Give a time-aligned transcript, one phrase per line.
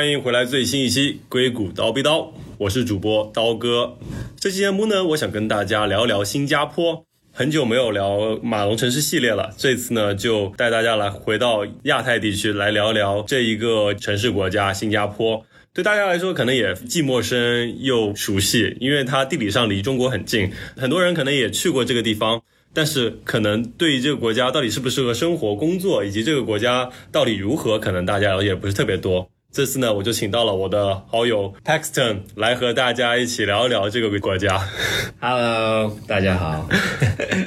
[0.00, 2.20] 欢迎回来最新一期《硅谷刀逼刀》，
[2.56, 3.98] 我是主播刀哥。
[4.40, 7.04] 这期节目呢，我想跟大家聊聊新加坡。
[7.30, 15.44] 很久没有聊马龙城市系列了，这次呢，就带大家来回到亚太地区来聊聊这一个城市国家——新加坡。
[15.74, 22.40] 对大家来说，可能也既陌生又熟悉，因为它地理上离中国很近，很多人可能也去过这个地方。
[22.72, 29.28] 但是，可能对于这个国家到底适不适合生活、工作，以及这个国家到底如何，可能大家了解不是特别多。
[29.52, 34.60] 这次呢，我就请到了我的好友 Paxton 来和大家一起聊一聊这个国家。
[35.18, 36.68] Hello，大家好。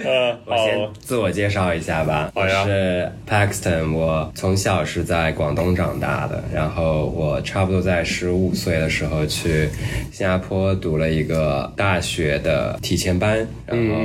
[0.03, 2.29] 呃，我先自我介绍一下吧。
[2.35, 2.63] 好呀。
[2.63, 9.69] 我是 Paxton，我从小是在广东长大的，然后我差不多在十五岁的时候去
[10.11, 13.95] 新加坡读了一个大学的提前班，然后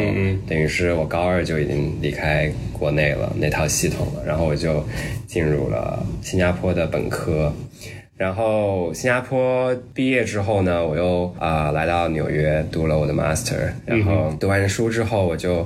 [0.47, 4.87] 等于是我高二就已经离开国内了那套系统了，然后我就
[5.29, 7.53] 进入了新加坡的本科。
[8.17, 15.65] 然后新加坡毕业之后呢，我又啊来到纽约读了我的 master，然后读完书之后我就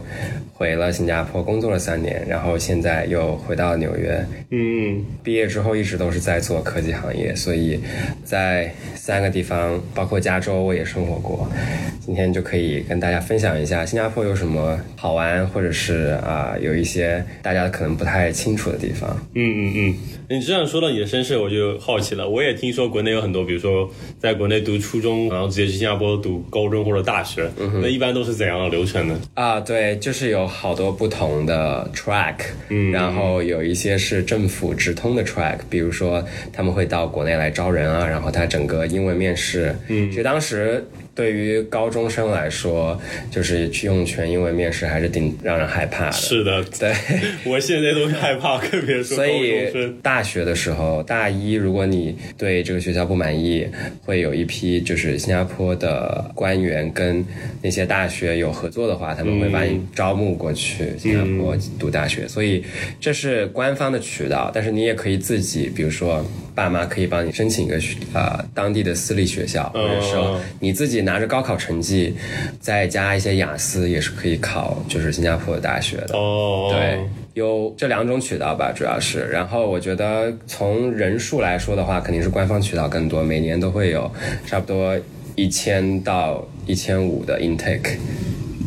[0.62, 4.24] 回了新加坡工作了三年，然后现在又回到纽约。
[4.50, 7.80] 嗯，毕业之后一直都是在做科技行业，所以
[8.22, 11.50] 在三个地方，包括加州我也生活过。
[11.98, 19.10] 今天就可以跟大家分享一下新加坡有什么好玩，或者是啊有一些大家可能不太清楚的地方。
[19.34, 19.94] 嗯嗯嗯。
[20.30, 22.26] 你这样说到你的身世，我就好奇了。
[22.26, 27.50] 我也听说国内有很多，比如说在国内读初中，然后直接去新加坡读高中或者大学，
[27.82, 29.20] 那一般都是怎样的流程呢？
[29.34, 32.36] 啊，对，就是有好多不同的 track，
[32.68, 40.86] 嗯，然后有一些是政府直通的 track，比如说他们会到国内来招人啊，然后他整个英文面试，嗯，其实当时。
[41.14, 42.98] 对于高中生来说，
[43.30, 46.12] 就是去用全英文面试还是挺让人害怕的。
[46.12, 46.92] 是的，对，
[47.44, 49.68] 我现在都害怕， 特别是所以
[50.02, 53.66] 大学的时候，大一如果你对这个学校不满意，
[54.04, 57.24] 会有一批就是新加坡的官员跟
[57.60, 62.26] 那些大学有合作的话，他们会把你招募过去新加坡读大学。
[62.26, 62.64] 所以
[63.00, 66.24] 这是官方的渠道，但是你也可以自己，比如说
[66.54, 67.78] 爸妈可以帮你申请一个
[68.14, 71.02] 呃当地的私立学校，或者说你自己。
[71.02, 72.14] 拿着高考成绩，
[72.60, 76.16] 再加一些雅思，也是可以考，就是新加坡的大学的。
[76.16, 77.00] 哦，对，
[77.34, 79.26] 有这两种渠道吧，主要是。
[79.32, 84.08] 然后我觉得从人数来说的话，肯定是官方渠道更多，每年都会有
[84.46, 84.96] 差不多
[85.34, 87.96] 一千到一千五的 intake，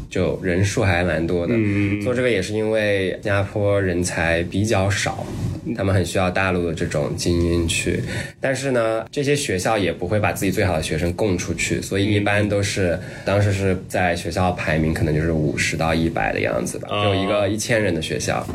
[0.09, 1.53] 就人数还蛮多的。
[1.55, 5.25] 嗯做这个也是因为新加坡人才比较少。
[5.73, 8.03] 他们很需要大陆的这种精英去，
[8.39, 18.45] 但是呢，这些学校也不会把自己最好的学生供出去，所以一般都是当时是在学校排名可能就是五十到一百的样子吧，有一个一千人的学校，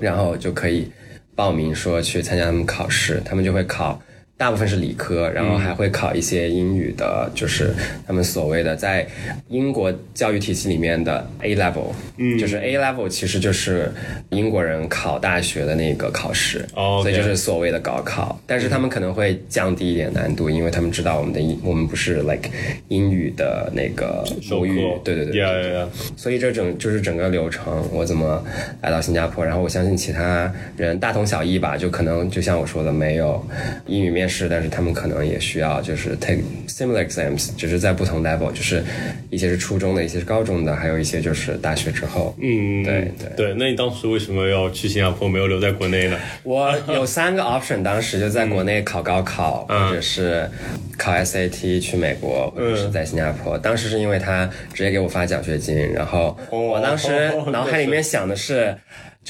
[0.00, 0.90] 然后就可以
[1.34, 4.00] 报名说去参加他们考试，他们就会考。
[4.40, 7.74] 大部分是理科，然后还会考一些英语的，就是
[8.06, 9.06] 他们所谓的在
[9.50, 13.92] 英国教育体系里面的 A level，嗯，就是 A level 其实就是
[14.30, 18.40] 英国人考大学的那个考试，哦，所以就是所谓的高考。
[18.46, 22.48] 但是他们可能会降低一点难度，因为他们知道我们的英我们不是 like
[22.88, 25.34] 英语的那个母语，对对对，
[26.16, 28.42] 所以这整就是整个流程，我怎么
[28.80, 33.46] 来到新加坡，然后我相信其他人大同小异吧，就可能就像我说的，没有
[33.86, 34.29] 英语面。
[34.30, 38.82] 是，但是他们可能也需要就是 take similar exams，只是在不同 level，就是
[39.28, 42.34] 一些是初中的，一些是高中的，还有一些就是大学之后。
[42.40, 43.54] 嗯，对对对。
[43.58, 46.16] 那你当时为什么要去新加坡，没有留在国内呢？
[46.44, 50.48] 我有三个 option，当时就在国内考高考，或者是
[50.96, 53.58] 考 SAT 去美国，或者是在新加坡。
[53.58, 58.76] 当时是因为他直接给我发奖学金，然后我当时脑海里面想的是。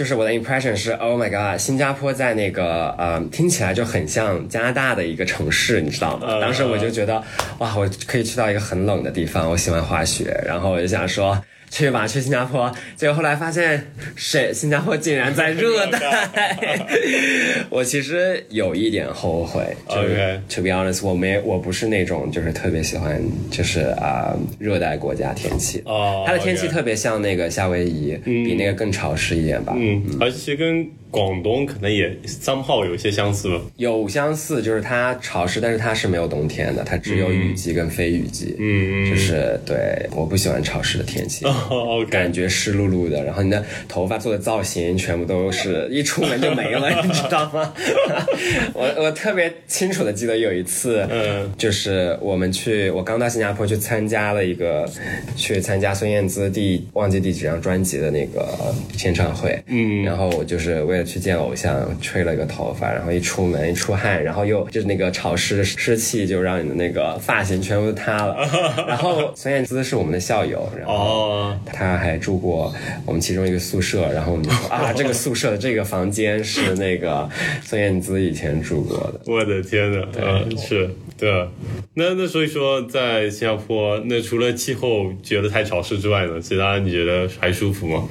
[0.01, 6.41] 就是我的 impression 是，Oh my god，新加坡在那个呃，听起来就很像加拿大的一个城市，你知道吗？
[6.41, 7.23] 当时我就觉得，
[7.59, 11.39] 哇，我可以去到一个很冷的地方，我喜欢滑雪，然后我就想说。
[11.71, 12.71] 去吧，去新加坡。
[12.97, 16.79] 结果后来发现，谁新加坡竟然在热带。
[17.71, 19.75] 我其实有一点后悔。
[19.87, 20.41] OK。
[20.51, 25.81] To be honest，我没，我不是那种就是特别喜欢就是啊热带国家天气。
[25.87, 26.25] 哦。
[26.27, 29.73] 它的天气特别像那个夏威夷，比那个更潮湿一点吧。
[29.77, 30.03] 嗯。
[30.21, 30.91] 而且跟。
[31.11, 38.55] 广东可能也三号有一些相似吧，有相似，就是它潮湿，但是它是没有冬天的，它只有雨季跟非雨季。
[38.59, 47.73] 嗯嗯，就是对，我不喜欢潮湿的天气， 哦感觉湿漉漉的，然后你的头发做的造型全部都是一出门就没了，你知道吗？
[48.75, 54.89] 我我特别清楚的记得有一次，嗯，就是我们去，我刚到新加坡去参加了一个，
[55.37, 68.37] 去参加孙燕姿第忘记第几张专辑的那个签唱会，嗯，然后我就是为了去见偶像，吹了一个头发，然后一出门一出汗，然后又就是那个潮湿的湿气就让你的那个发型全部都塌了。
[68.87, 72.75] 然后孙燕姿是我们的校友，然后哦，他还住过
[73.07, 77.29] 我们其中一个宿舍，然后我们就说啊，这个宿舍的这个房间是那个
[77.63, 79.21] 孙燕姿以前住过的。
[79.27, 81.49] 我的天呐，嗯，是对啊。
[81.95, 88.09] 那那所以说，在新加坡，那除了气候觉得太潮湿之外呢，其他你觉得还舒服吗？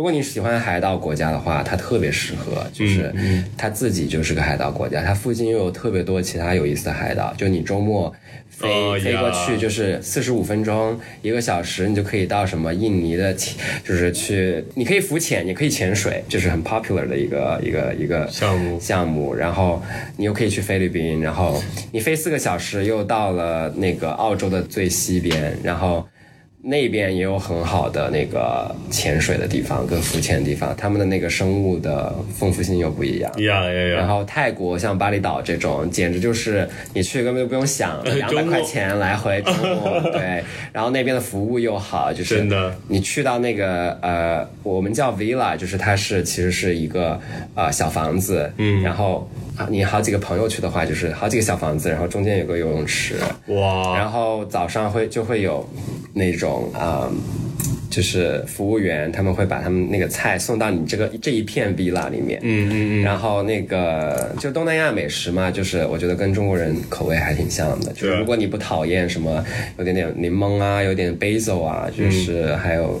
[0.00, 3.12] 如果你喜欢海岛国家的话，它特别适合，就是
[3.54, 8.10] 它自己就是个海岛国家，它附近又有特别多其他有意思的海岛，就你周末
[8.48, 13.34] 飞、哦飞过去就是四十五分钟一个小时，你就可以到什么印尼的，
[13.84, 19.82] 就是去你可以浮潜，也可以潜水，就是很 popular 的一个一个一个项目项目，然后
[20.16, 21.62] 你又可以去菲律宾，然后
[21.92, 26.08] 你飞四个小时又到了那个澳洲的最西边，然后
[26.62, 33.32] 那边也有很好的那个潜水的地方跟浮潜的地方，他们的那个生物的丰富性又不一样。
[33.38, 33.96] 呀呀呀！
[33.96, 40.44] 然后泰国像巴厘岛这种，简直就是你去根本就不用想， 两百块钱来回周末， 对。
[40.72, 47.18] 然后那边的服务又好，就是真的你去到那个呃，我们叫 villa，就是它是其实是一个
[47.54, 49.26] 呃小房子，嗯，然后
[49.56, 53.14] 啊你好几个朋友去的话，就是好几个小房子，然后中间有个游泳池，
[53.46, 55.66] 哇，然后早上会就会有
[56.12, 57.39] 那种啊。
[57.90, 67.92] 就是服务员，他们会把他们那个菜送到你这个这一片 villa 里面，嗯嗯嗯，然后那个就东南亚美食嘛，就是我觉得跟中国人口味还挺像的。
[67.92, 69.44] 就是如果你不讨厌什么
[69.76, 73.00] 有点点柠檬啊，有点 basil 啊，就是还有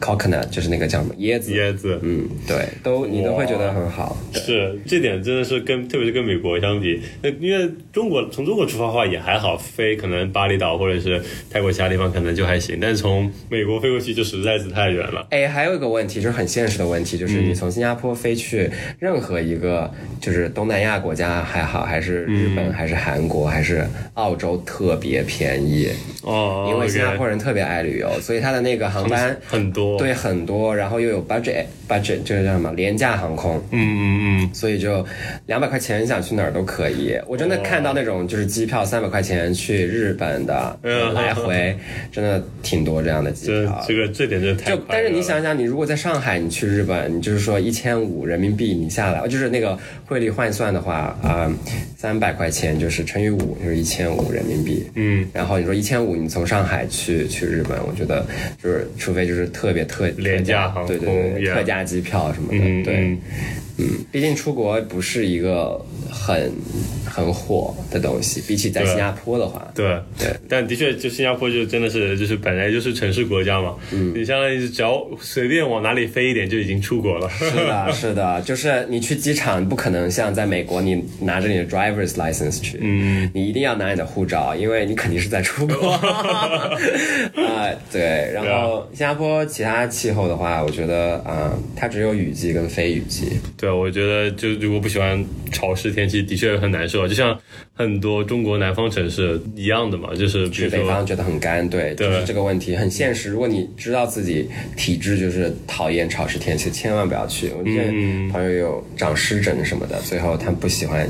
[0.00, 4.16] coconut，就是那个叫什么椰子，椰子，嗯，对，都你都会觉得很好。
[4.32, 11.20] 是这点真的是跟特别是跟美国相比，那因为中国从中国出发的话也还好，飞可能巴厘岛或者是
[11.50, 15.26] 泰国其他地方可能就还行，但是从美国飞过去就实在是太远了。
[15.30, 19.90] 哎，还有一个问题就是很现实的问题，就是嗯你从新加坡飞去任何一个
[20.20, 25.88] 就是东南亚国家还好，还是日嗯本，还是韩国，还是澳洲，特别便宜，
[26.22, 33.56] 哦，因为新加坡人特别爱旅游，所以他的那个航班很多，对很多，然后又有 budget budget 就是叫什么廉价航空。
[33.70, 35.04] 嗯嗯嗯，所以就
[35.46, 37.18] 两百块钱，你想去哪儿都可以。
[37.26, 41.76] 我真的看到那种就是机票三百块钱去日本的嗯来回，
[42.12, 43.84] 真的挺多这样的机票。
[43.86, 51.48] 这个这点真的太就但是你想想，你如果在上海，你去日本，你就是说一千五人民币你下来，就是那个汇率换算的话，啊、
[51.96, 54.84] 三百块钱就是乘以五，就是一千五人民币。
[54.96, 58.26] 嗯，然后你说一千五，你从上海去去日本，我觉得
[58.60, 63.16] 就是除非就是特别特廉价航空对对对，特价机票什么的，嗯对。
[63.78, 63.86] 嗯。
[63.88, 65.80] 嗯，毕竟出国不是一个
[66.10, 66.52] 很
[67.04, 69.98] 很火的东西，比起在新加坡的话，对。
[70.18, 77.28] 对，但的确，就新加坡就真的是就是本来就是城市国家嘛，嗯，你相当于只要随便往哪里飞一点就已经出国了。
[77.30, 85.90] 是的， 是的，就是你去机场，不可能像在美国，你拿着你的 driver's license 去，嗯，你一定要拿你的护照，因为你肯定是在出国。
[87.48, 93.38] 啊、对，然后新加坡其他气候的话，我觉得啊、它只有雨季跟非雨季。
[93.56, 97.06] 对，我觉得就如果不喜欢潮湿天气，的确很难受。
[97.08, 97.38] 就像
[97.74, 103.30] 很多中国南方城市一样的嘛，就是去，北方觉得很干，对，对就是这个问题很现实。
[103.30, 107.50] 如果你知道自己体质就是讨厌潮湿天气，千万不要去。
[107.56, 111.08] 我见嗯朋友有长湿疹什么的，最后他不喜欢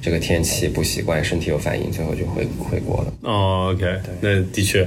[0.00, 3.12] 这个天气，不习惯，身体有反应，最后就回回国了。
[3.22, 3.86] 哦，OK，
[4.20, 4.86] 那的确，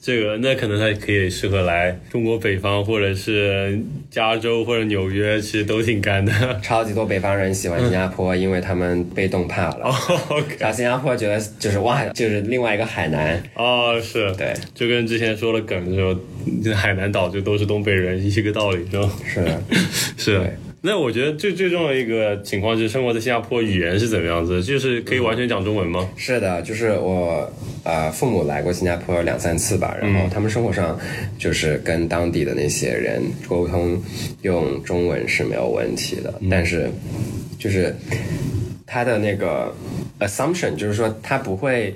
[0.00, 3.78] 这个那可能他可以适合来中国北方或者是
[4.10, 6.57] 加州或者纽约，其实都挺干的。
[6.62, 9.90] 超级多北方人喜欢新加坡，因为他们被冻怕了。
[10.58, 13.42] 然后新加坡觉得就是哇，就是另外一个海南。
[13.54, 16.18] 哦，是，对，就跟之前说的梗说，
[16.62, 19.10] 这海南岛就都是东北人一个道理，是吧？
[19.26, 19.62] 是的，
[20.16, 20.52] 是对。
[20.80, 24.62] 那我觉得最最重要的一个情况是，生活在新加坡语言是怎么样子？
[24.62, 26.08] 就是可以完全讲中文吗？
[26.16, 27.50] 是的，就是我
[27.82, 30.96] 呃父母来过新加坡两三次吧，然后他们生活上
[31.36, 34.00] 就是跟当地的那些人沟通
[34.42, 36.88] 用中文是没有问题的，但是
[37.58, 37.92] 就是
[38.86, 39.74] 他的那个
[40.20, 41.92] assumption 就是说他不会。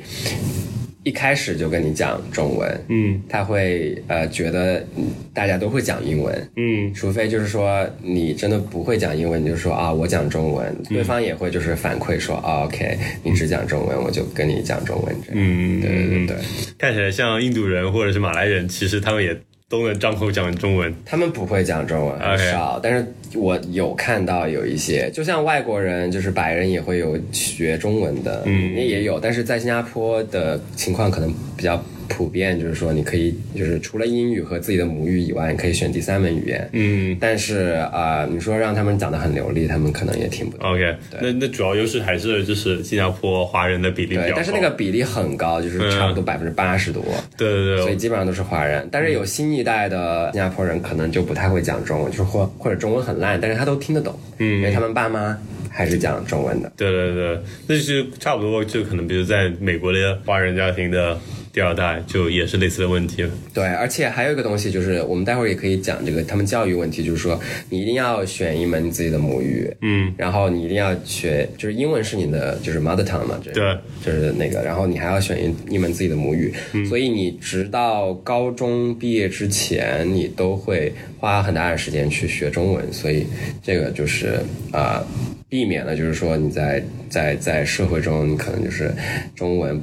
[1.04, 3.21] 一开始就跟你讲中文，嗯。
[3.28, 6.92] 他会呃觉得嗯大家都会讲英文，嗯。
[6.94, 15.35] 除非就是说你真的不会讲英文，你就说啊我讲中文，对方也会就是反馈说啊 OK 你只讲中文，我就跟你讲中文这样。
[15.35, 16.37] 嗯，对对对对，
[16.78, 19.37] 看起来像印度人或者是马来人，其实他们也
[19.73, 20.95] 都能张口讲中文。
[21.02, 22.79] 他们不会讲中文，很少。
[22.83, 29.19] 但是我有看到有一些，就像外国人，就是白人也会有学中文的，嗯，也也有。
[29.19, 36.69] 但是在新加坡的情况可能比较普遍，就是说你可以就是除了英语和自己的母语以外，你可以选第三门语言。
[36.73, 40.71] 嗯但是啊、呃你说让他们讲的很流利，他们可能也听不懂。
[40.71, 47.02] ，OK，那那主要优势还是就是新加坡华人的比例比较高，，对但是那个比例很高，就是差不多百分之八十多。
[47.37, 55.37] 对对对，所以基本上都是华人，但是有新一代的新加坡人可能就不太会讲中文，就是或或者中文很烂，但是他都听得懂，嗯，因为他们爸妈
[55.71, 56.73] 还是讲中文的。
[56.76, 61.19] 对对对，那就是差不多，就可能比如在美国的华人家庭的
[61.52, 63.30] 第二代，就也是类似的问题了。
[63.52, 76.54] 对，而且还有一个东西就是，我们待会儿也可以讲这个他们教育问题，就是说你一定要选一门你自己的母语，嗯，然后你一定要学，就是英文是你的就是 mother tongue 嘛，这对，就是那个，然后你还要选一一门自己的母语，
[76.88, 83.26] 所以你直到高中毕业之前，你都会花很大的时间去学中文，所以
[83.62, 84.40] 这个就是
[84.71, 85.04] 啊。
[85.52, 88.90] 避免了，就是说你在在在社会中，你可能就是
[89.37, 89.78] 中文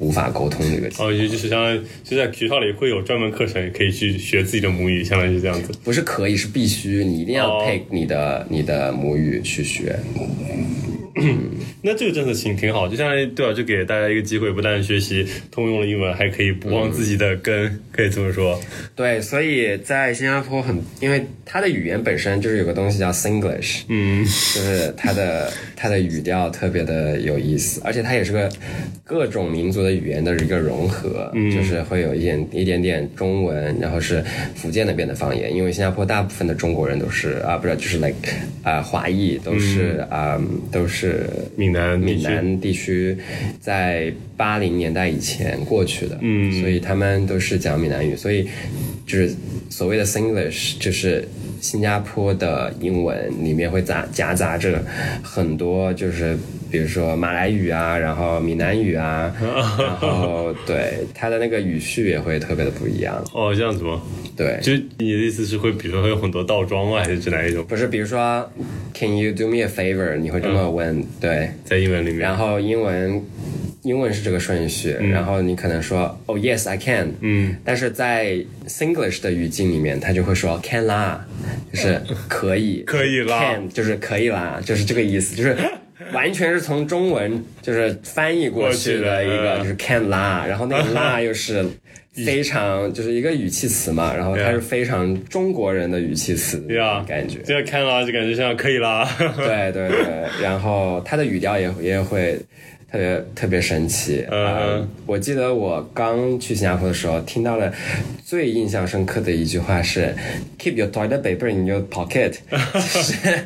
[0.00, 5.72] 无法沟通这个情况哦，也就是相当于就在学校里会有专门课程，可以去学自己的母语，相当于是这样子。
[5.84, 9.96] 不是可以，是必须，你一定要哦配你的、你的母语去学。
[11.82, 18.58] 那这个政策挺挺好，就相当于对吧、就给大家一个机会，不但学习通用的英文，还可以不忘自己的根，可以这么说。
[18.96, 25.52] 对，所以在新加坡很，因为它的语言本身就是有个东西叫 Singlish，嗯，就是它的
[25.82, 28.48] 它的语调特别的有意思，而且他也是个
[29.02, 34.24] 各种民族的语言的一个融合，就是会有一点一点点中文，然后是
[34.54, 38.14] 福建那边的方言，因为新加坡大部分的中国人都是啊，不是就是 like
[38.62, 43.18] 啊、华裔都是啊、都是闽南闽南地区
[43.58, 48.46] 在八零年代以前过去的，嗯所以他们都是讲闽南语，所以
[49.04, 49.34] 就是
[49.68, 51.26] 所谓的 Singlish，就是
[51.62, 54.84] 新加坡的英文里面会杂夹杂着
[55.22, 56.36] 很多，就是
[56.70, 59.32] 比如说马来语啊，然后闽南语啊，
[59.78, 64.02] 然后对它的那个语序也会特别的不一样，哦，这样子吗？
[64.36, 64.58] 对。
[64.60, 66.98] 就你的意思是会，比如说会有很多倒装吗？
[66.98, 67.64] 还是指哪一种？
[67.64, 68.50] 不是，比如说
[68.92, 70.16] ，Can you do me a favor？
[70.16, 72.18] 你会这么问，对，在英文里面？
[72.18, 73.22] 然后英文
[73.82, 78.36] 英文是这个顺序，然后你可能说哦 yes I can，嗯，但是在
[78.66, 81.26] Singlish 的语境里面，他就会说 can 啦，
[81.72, 85.56] 就是可以， 可以啦，can 就是可以啦，就是这个意思，就是。
[86.12, 91.64] 完全是从中文就是翻译过去的一个，就是 can 啦，然后那个 啦又是
[92.26, 99.08] 非常就是一个语气词嘛，然后它是非常中国人的语气词对啊，感觉，这样看啦，就感觉像可以啦。
[99.18, 102.36] 对对对，然后他的语调也也会
[102.92, 104.24] 特别特别神奇。
[104.30, 104.44] 嗯。
[104.44, 107.72] 呃我记得我刚去新加坡的时候，听到了
[108.24, 110.14] 最印象深刻的一句话是
[110.58, 112.34] “Keep your toilet paper in your pocket”，
[112.72, 113.44] 就是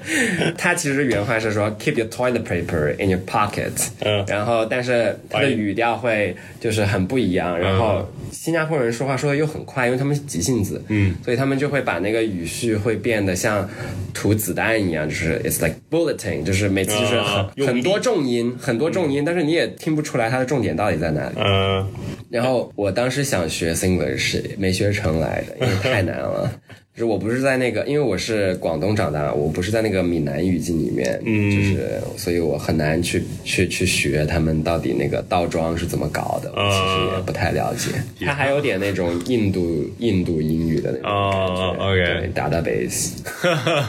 [0.57, 4.25] 他其实原话是说 “Keep your toilet paper in your pocket”，嗯。
[4.29, 13.69] 然后但是他的语调会就是很不一样，然后新加坡人说话说的又很快，因为他们是急性子，嗯，所以他们就会把那个语序会变得像
[14.15, 17.21] 吐子弹一样，就是 it's like bulleting，就是每次就是
[17.67, 21.37] 很多重音，很多重音，但是你也听不出来它的重点到底在哪里。
[21.38, 21.87] 嗯，
[22.31, 26.50] 然后我当时想学 Singlish，没学成来的，因为太难了。
[26.97, 37.91] 就是我不是在那个，因为我是广东长大，我不是在那个闽南语境里面，嗯，就是所以我很难去去去学他们到底那个倒装是怎么搞的，我其实也不太了解。
[38.25, 43.11] 他还有点那种印度印度英语的那种哦感觉对，database。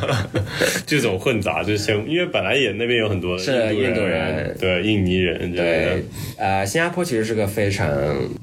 [0.85, 4.53] 这种混杂，就是像因为本来也那边有很多是印印度人。
[4.59, 6.03] 对印尼人对，
[6.35, 7.87] 呃，新加坡其实是个非常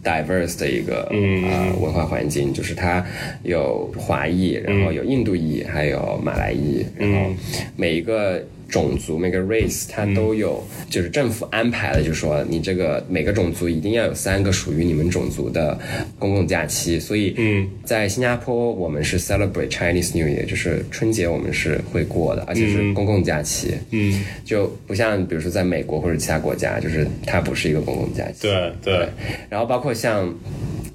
[0.02, 1.44] diverse 的一个、嗯。
[1.44, 3.04] 呃文化环境，就是它
[3.42, 7.34] 有华裔，然后有印度裔，还有马来裔，然后
[7.76, 8.42] 每一个。
[8.66, 15.78] 种族每个 race 它都有，就是政府安排的，就是说你这个每个种族一定要有三个属于你们种族的
[16.18, 28.49] 公共假期，所以嗯，在新加坡我们是 celebrate Chinese New Year，就是春节我们是会过的，而且是公共假期，嗯，就不像比如说在美国或者其他国家，就是它不是一个公共假期。
[28.49, 28.73] 对。
[28.82, 29.08] 对，
[29.49, 30.34] 然后包括像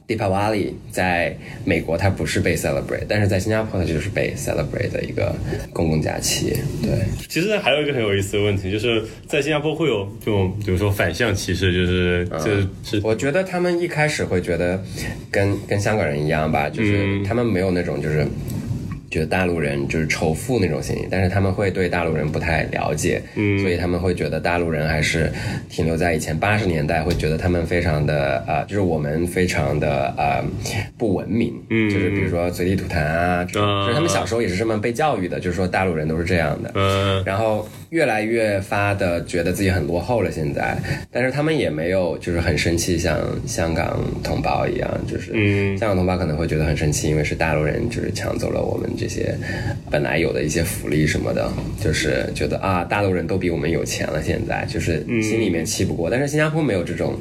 [0.10, 5.36] Deepavali，在美国它不是被 celebrate，但是在新加坡它就是被 celebrate 的一个
[5.72, 6.52] 公共假期。
[6.82, 6.92] 对，
[7.30, 12.50] 其实还有一个很有意思的问题，就是在新加坡会有这种，比如说反向歧视，就是就
[12.84, 14.84] 是我觉得他们一开始会觉得
[15.30, 18.28] 跟跟香港人一样吧，就是他们没有那种就是。
[19.10, 25.32] 觉得大陆人就是仇富那种心理，但是他们会对大陆人不太了解，嗯，所以他们会觉得大陆人还是
[25.70, 30.44] 停留在以前八十年代，会觉得他们非常的呃，就是我们非常的呃
[30.98, 37.24] 不文明，嗯，就是比如说随地吐痰啊，就是他们小时候也是这么被教育的，就是说大陆人都是这样的，嗯。
[37.26, 40.32] 然后越来越发的觉得自己很落后了。
[40.32, 40.78] 现在，
[41.12, 49.36] 但是他们也没有就是很生气，像香港同胞一样，就是嗯香港同胞可能会觉得很生气，因为是大陆人就是抢走了我们这些
[49.90, 56.10] 本来有的一些福利什么的，就是觉得啊，大陆人都比我们有钱了，现在就是心里面气不过。
[56.10, 57.18] 但是新加坡没有这种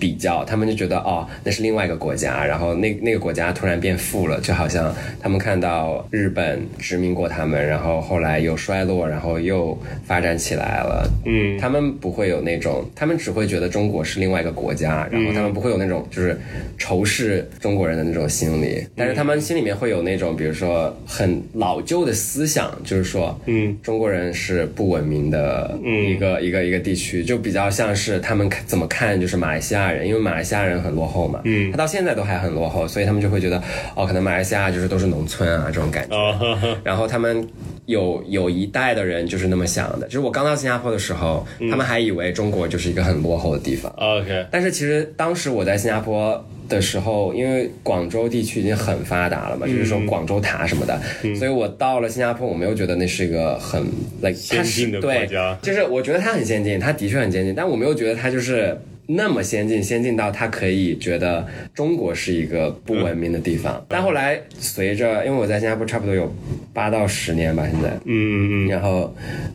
[0.00, 11.10] 比较，他们就觉得哦，那是另外一个国家，然后那那个国家突然变富了，就好像他们看到日本殖民过他们，然后后来又衰落，然后又发展起来了。
[11.24, 16.38] 嗯，他们不会有那种，他们只会觉得中国是另外一个国家，然后他们不会有那种就是
[16.78, 33.62] 仇视中国人的那种心理，但是他们心里面会有那种，比如说很老旧的思想，就是说，嗯，中国人是不文明的一个、一个一个地区，就比较像是他们看怎么看就是马来西亚人，因为马来西亚人很落后嘛，嗯，他到现在都还很落后，所以他们就会觉得，
[33.94, 37.46] 哦，可能马来西亚就是都是农村啊这种感觉，然后他们
[37.88, 51.00] 有有一代的人就是那么想的，就是我刚到新加坡的时候，他们还以为中国就是一个很落后的地方，OK，但是其实当时我在新加坡的时候，因为广州地区已经很发达了嘛，就是说广州塔什么的，
[51.38, 53.82] 所以我到了新加坡，我没有觉得那是一个很
[54.20, 55.58] like 先进的国家。
[55.62, 58.78] 对，就是我觉得它很先进，它的确很先进，但我没有觉得它就是。
[59.10, 63.82] 那么先进，先进到他可以觉得中国是一个不文明的地方。
[63.88, 66.30] 但后来随着，因为我在新加坡差不多有
[66.74, 69.14] 八到十年吧，现在，嗯嗯嗯，然后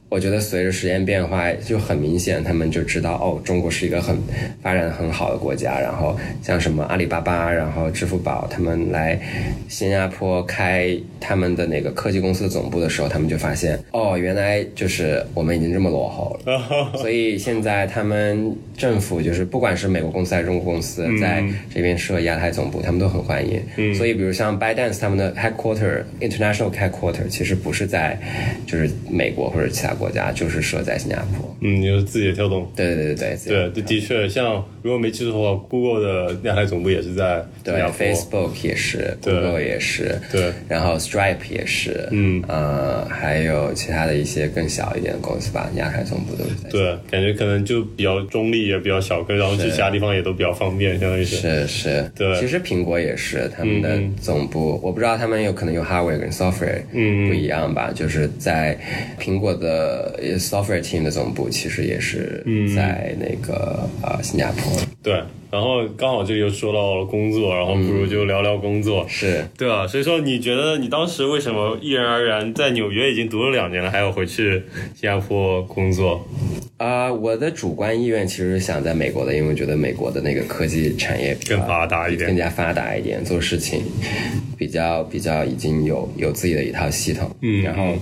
[0.10, 4.18] 我觉得随着时间变化，就很明显，他们就知道哦，中国是一个很
[4.64, 5.80] 发展得很好的国家。
[5.80, 9.20] 然后像什么阿里巴巴，然后支付宝，他们来
[9.70, 16.94] 新加坡开他们的那个科技公司的总部的时候，他们就发现哦，原来就是我们已经这么落后了。
[16.98, 23.62] 所以现在他们政府就是不管是美国公司还是中国公司，在这边设亚太总部，他们都很欢迎。
[23.94, 28.20] 所以比如像 ByteDance 他们的 headquarter international headquarter 其实不是在
[28.66, 31.56] 就是美国或者其他国家，就是设在新加坡。
[31.62, 32.70] 嗯，就是字节跳动。
[32.76, 38.06] 对对对对对，的的确，像如果没记错的话，Google 的亚太总部也是在新对加坡。
[38.06, 46.70] ，Facebook 也是，Google 也是，对，然后 Stripe 也是，嗯呃，还有其他的一些更小一点的公司吧，亚太总部都是在。
[46.70, 51.36] 对，感觉可能就比较中立，也比较小个，然后去其他地方也都比较方便，相当于是。
[51.36, 52.40] 是是，对。
[52.40, 58.78] 其实苹果也是他们的总部，我不知道他们有可能有 hardware 跟 software 嗯不一样吧，就是在
[59.20, 62.44] 苹果的 software team 的总部其实也是
[62.76, 65.22] 在那个呃新加坡，对，
[65.54, 69.06] 然后刚好这又说到了工作，然后不如就聊聊工作。
[69.08, 74.64] 是对啊，所以说你觉得你当时为什么毅然而然在纽约已经读了两年了，还要回去
[74.96, 76.28] 新加坡工作？
[76.78, 83.84] 啊、我的主观意愿其实是想在美国的，因为我觉得美国的那个科技产业更发达一点更加发达一点，做事情
[84.58, 87.30] 比较比较已经有有自己的一套系统。
[87.42, 87.94] 嗯然后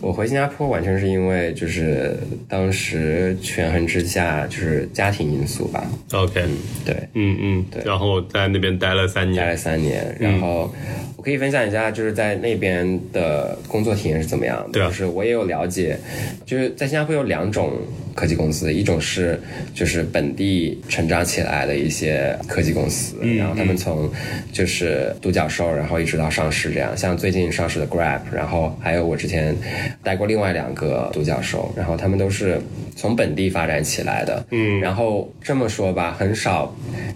[0.00, 2.16] 我回新加坡完全是因为就是
[2.48, 6.44] 当时权衡之下就是家庭因素吧，OK，
[6.84, 7.82] 对，嗯嗯，对。
[7.84, 9.44] 然后在那边待了三年。
[9.44, 9.50] 待。
[9.50, 10.72] 了三年，然后
[11.22, 14.70] 我可以分享一下，就是在那边的工作体验是怎么样的。
[14.72, 15.96] 对啊就是我也有了解，
[16.44, 17.74] 就是在新加坡有两种
[18.12, 19.40] 科技公司，一种是
[19.72, 24.10] 就是本地成长起来的一些科技公司，然后他们从
[24.50, 29.56] 就是独角兽，然后一直到上市这样，像最近上市的 Grab，然后还有我之前
[30.02, 32.60] 带过另外两个独角兽，然后他们都是
[32.96, 34.44] 从本地发展起来的。
[34.50, 36.74] 嗯，然后这么说吧，很少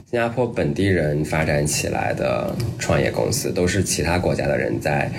[0.09, 5.11] 新加坡本地人发展起来的创业公司，都是其他国家的人在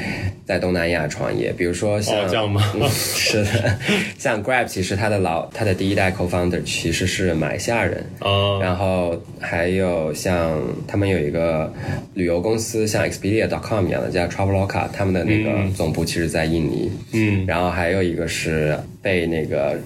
[0.46, 2.62] 在东南亚创业，比如说像、哦这样吗？
[2.76, 3.80] 嗯是的，
[4.20, 11.74] 像 Grab 其实他的老他的第一代 co-founder 其实是马来西亚人，啊，然后还有像他们有一个
[12.13, 16.92] 旅游公司，像 Expedia.com 一样的叫 Traveloka，他们的那个总部其实在印尼。
[17.13, 19.80] 嗯，然后还有一个是被那个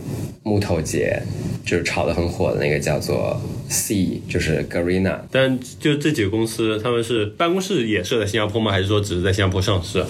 [0.43, 1.21] 木头姐
[1.65, 5.19] 就是炒得很火的那个叫做 C，就是 Garena。
[5.31, 8.71] 但就这几个公司，他们是办公室也设在新加坡吗？
[8.71, 10.03] 还是说只是在新加坡上市？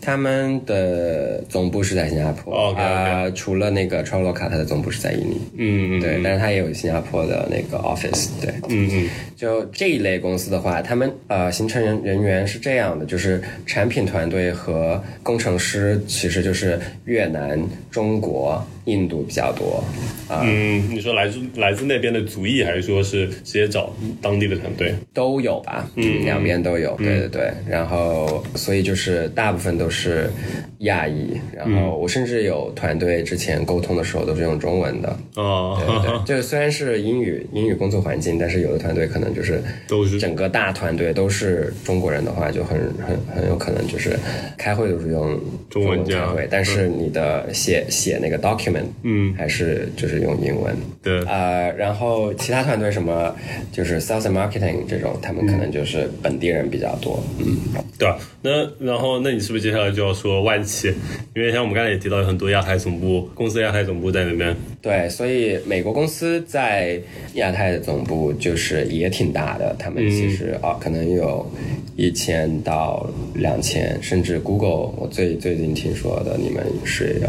[0.00, 5.40] 他们的总部是在新加坡，啊、除了那个 Traveloka，它的总部是在印尼。
[5.56, 17.58] 嗯嗯，对，但是它也有新加坡的那个 office，对，嗯嗯就这一类公司的话，他们呃形成人人员是这样的，就是产品团队和工程师其实就是越南、
[17.90, 18.53] 中国、
[18.86, 19.82] 印度比较多
[20.28, 24.94] 啊、嗯，你说来自来自那边的族裔，还是说是直接找当地的团队？
[25.12, 27.52] 都有吧，嗯，两边都有，对对对。
[27.68, 30.30] 然后所以就是大部分都是
[30.78, 35.18] 亚裔，然后我甚至有团队之前沟通的时候都是用中文的。
[35.36, 40.18] 哦，对对， 就虽然是英语英语工作环境，但是有的团队可能就是都是。
[40.18, 44.18] 整个大团队都是中国人的话，就很很很有可能就是
[44.56, 45.38] 开会都是用
[45.68, 50.76] 中文开会，但是你的写写那个 document，嗯，还是就是用英文。
[51.02, 53.34] 对，呃，然后其他团队什么
[53.72, 57.22] 就是 sales and marketing 这种，他们可能就是本地人比较多。
[57.38, 57.56] 嗯，
[57.98, 58.18] 对吧？
[58.42, 60.92] 那然后，那你是不是接下来就要说外企？
[61.34, 64.54] 因为像我们刚才也提到，有很多亚太总部公司，亚太总部在那边。
[64.84, 67.00] 对，所以美国公司在
[67.36, 71.50] 亚太的总部就是也挺大的，他们其实啊、可能有
[71.96, 77.28] 一千到两千，甚至 Google 我最最近听说的，你们是有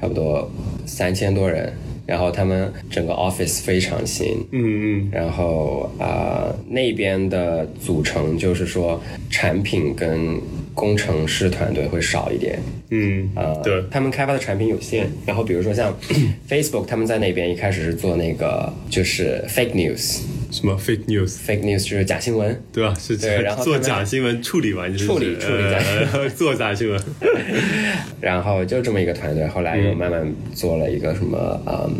[0.00, 0.50] 差不多
[0.86, 1.70] 三千多人，
[2.06, 8.98] 然后他们整个 office 非常新，嗯嗯，然后啊、那边的组成就是说
[9.28, 10.40] 产品跟
[10.78, 12.56] 工程师团队会少一点，
[12.90, 15.10] 嗯，呃，对，他们开发的产品有限。
[15.26, 15.92] 然后比如说像
[16.48, 22.60] Facebook，他们在那边一开始是做那个就是 fake news，fake 什么 fake news？fake news 就是假新闻。
[22.72, 22.94] 对吧？
[22.98, 27.00] 是对然后做假新闻处理完就是处理处理假新闻呃 做假新闻。
[28.20, 31.94] 然后就这么一个团队，后来又慢慢做了一个什么嗯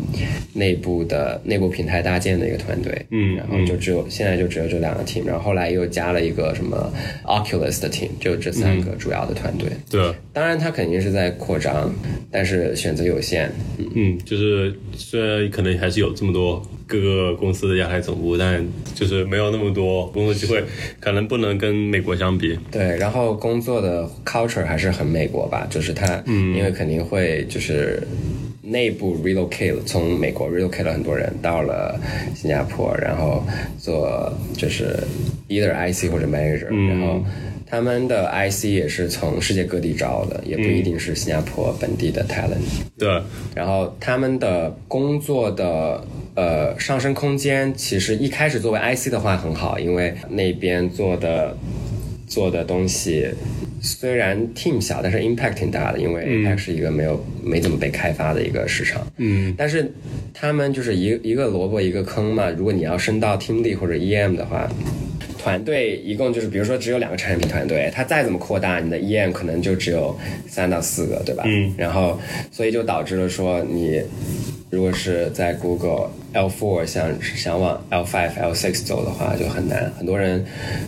[0.52, 6.92] 内部的内部平台搭建的一个团队，嗯然后就只有现在就只有这两个 team，然后后来又加了一个什么
[7.24, 9.68] Oculus 的 team，就这三个主要的团队。
[9.90, 11.92] 对，当然，它肯定是在扩张，
[12.30, 13.52] 但是选择有限。
[13.94, 20.64] 嗯，就是虽然可能还是有这么多各个公司的亚太总部，但就是没有那么多工作机会，
[20.98, 22.58] 可能不能跟美国相比。
[22.72, 28.02] 对，然后工作的 culture 还是很美国吧，就是它，因为肯定会就是
[28.62, 32.00] 内部 relocate 从美国 relocate 了很多人到了
[32.34, 33.44] 新加坡，然后
[33.78, 34.96] 做就是
[35.48, 37.22] either IC 或者 manager，、然后
[37.70, 42.56] 他们的 IC 也是从世界各地招的，也不一定是新加坡本地的 talent。
[42.98, 43.22] 对，
[43.54, 46.02] 然后他们的工作的
[46.34, 51.54] 呃上升空间，其实一开始作为 IC 的话很好，因为那边做的
[52.26, 53.28] 做的东西
[53.82, 59.06] 虽然 team 小，但是 impact 挺大的，因为 impact 是一个没有、没怎么被开发的一个市场。
[59.18, 59.92] 嗯，但是
[60.32, 64.66] 他们就是一一个萝卜一个坑嘛，如果你要升到 team lead 或者 EM 的话。
[65.38, 70.14] 团队一共就是，比如说只有两个产品团队，它再怎么扩大，你的 EM 可能就只有
[70.46, 71.44] 三到四个，对吧？
[71.46, 71.72] 嗯。
[71.76, 72.18] 然后，
[72.50, 74.02] 所以就导致了说，你
[74.68, 79.90] 如果是在 Google L4 想想往 L5、L6 走的话，就很难。
[79.98, 80.44] 很多人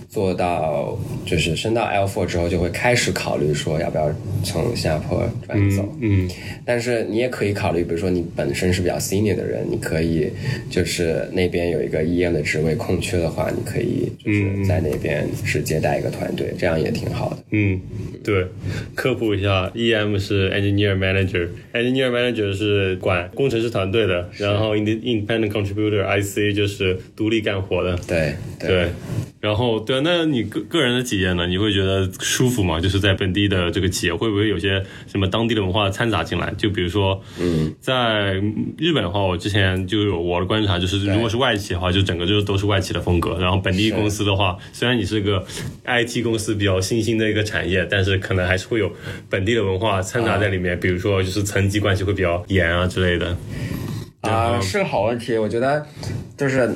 [0.09, 4.13] 做到就是升到 L4 之后，就会开始考虑说要不要
[4.45, 5.89] 从新加坡转走。
[6.01, 6.29] 嗯
[6.65, 10.31] 但是你也可以考虑，比如说你本身是比较 senior 的人，你可以
[10.71, 17.39] 就是那边有一个 EM 的职位空缺的话，你可以就是在那边是接待一个团队，这样也挺好的。
[17.51, 17.81] 嗯，
[18.23, 18.47] 对，
[18.95, 27.97] 科普一下，EM 是 Engineer Manager，Engineer Manager 是管工程师团队的，然后 Inde- Independent Contributor IC 就是独立干活的。
[28.09, 28.91] 对对，
[29.41, 31.47] 然后对，那你个个人的体验呢？
[31.47, 32.81] 你会觉得舒服吗？
[32.81, 36.53] 就是在本地的这个企业，会不会有些什么当地的文化掺杂进来？
[36.57, 38.35] 就比如说，嗯，在
[38.77, 43.39] 日本的话，我之前就有我的观察，就是如果是外企的话，就整个就都是外企的风格。
[43.39, 45.45] 然后本地公司的话，虽然你是个
[45.85, 48.91] IT 公司比较新兴的一个产业，但是可能还是会有
[49.29, 50.79] 本地的文化掺杂在里面。
[50.79, 53.37] 比如说，就是层级关系会比较严啊之类的。
[54.21, 55.37] 啊、是个好问题。
[55.39, 55.85] 我觉得
[56.37, 56.71] 就是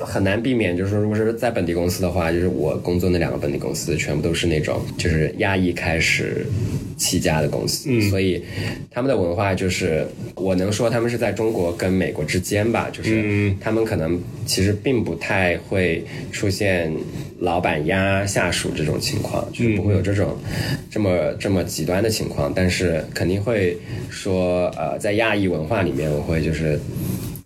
[0.00, 6.46] 很难避免，就是如果是在本地公司的话，就是我工作那两个本地公司全部都是那种就是亚裔开始
[6.96, 8.42] 起家的公司，所以
[8.90, 16.92] 他们的文化就是我能说他们是在中国跟美国之间吧，就是他们可能其实并不太会出现
[17.38, 20.36] 老板压下属这种情况，就是不会有这种
[20.90, 23.76] 这么这么极端的情况，但是肯定会
[24.10, 26.80] 说呃，在亚裔文化里面，我会就是。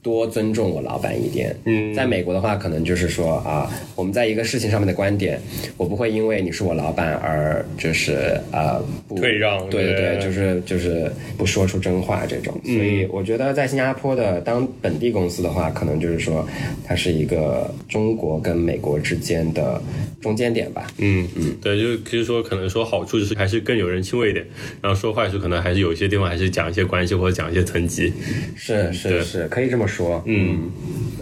[0.02, 1.54] 多尊重我老板一点。
[1.64, 5.40] 嗯，在美国的话，可能就是说啊，我们在一个事情上面的观点，
[5.76, 12.58] 我不会因为你是我老板而就是呃不退让对对对对，就是就是不说出真话这种。
[12.64, 16.48] 所以我觉得在新加坡的当本地公司的话，可能就是说
[16.86, 19.80] 它是一个中国跟美国之间的
[20.22, 20.86] 中间点吧。
[20.96, 24.46] 嗯嗯，对，就是其实说可能说好处就是还是更有人情味一点，
[24.80, 28.10] 然后说坏处可能还是有些地方还是讲一些关系或者讲一些层级。
[28.56, 29.89] 是是是，可以这么说。
[29.90, 30.70] 说嗯。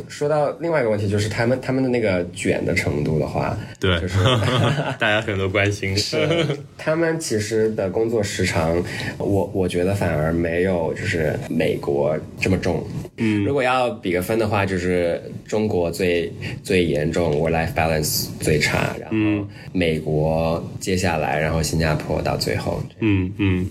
[0.09, 4.19] 说到另外一个问题，就是他们他们的那个卷的程度的话，对，就是
[4.99, 5.97] 大家很多关心。
[5.97, 8.83] 是他们其实的工作时长，
[9.19, 12.85] 我我觉得反而没有就是美国这么重。
[13.19, 22.81] 嗯，如果要比个分的话，就是中国最最严重，work-life balance 最差，然后美国接下来，然后新加坡到最后。
[23.01, 23.67] 嗯嗯，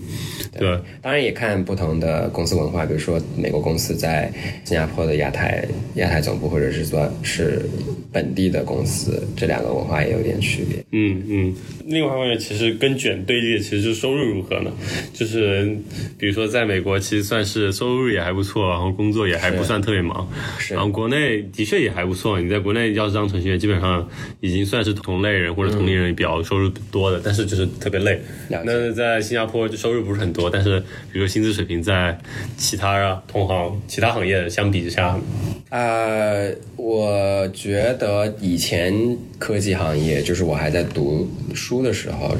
[0.58, 4.30] 对，当然也看不同的公司文化，比如说美国公司在
[4.64, 7.62] 新加坡的亚太亚太总部，或者是说是
[8.12, 10.84] 本地的公司，这两个文化也有点区别。
[10.92, 11.54] 嗯嗯，
[11.86, 14.70] 另外一方面，其实跟卷对立的其实就是收入如何呢？
[15.12, 15.76] 就是
[16.18, 22.40] 比如说在美国，其实算是收入也还不错，然后工作也还不算特别忙，是然后国内的确也还不错。
[22.40, 24.08] 你在国内要是当程序员，基本上
[24.40, 28.20] 已经算是同类人或者同龄人比较收入多的，但是就是特别累。
[28.48, 30.80] 那在新加坡就收入不是很多，但是
[31.12, 32.18] 比如说薪资水平在
[32.56, 35.18] 其他啊同行其他行业相比之下，
[35.70, 36.17] 呃，
[36.76, 38.94] 我觉得以前
[39.38, 42.36] 科技行业，就是我还在读书的时候，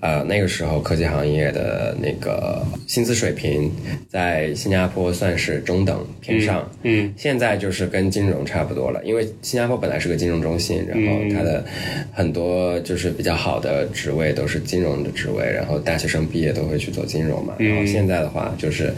[0.00, 3.70] 呃，那个时候科技行业的那个薪资水平
[4.08, 11.64] 在新加坡算是中等偏上，嗯，现在就是跟金融差不多了，因为新加坡本来是个金融中心，然后它的
[12.12, 18.92] 很多就是比较好的职位都是金融的职位，然后大学生毕业都会去做金融嘛，然后现在的话就是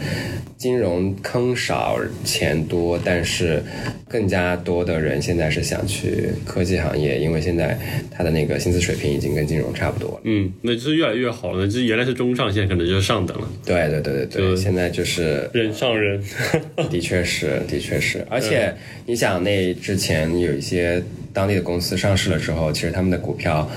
[0.61, 3.63] 金融坑少钱多，但是
[4.07, 7.75] 更加多的人现在是想去科技行业，因为现在
[8.11, 10.21] 他的那个薪资水平已经跟金融差不多了。
[10.25, 11.65] 嗯，那就是越来越好了。
[11.65, 16.23] 就是原来是中上，现在可能就是上等了，对对对对对，现在就是人上人。
[16.91, 18.71] 的确是，的确是，而且
[19.07, 21.01] 你想，那之前有一些
[21.33, 23.67] 当地的公司上市了之后，其实他们的股票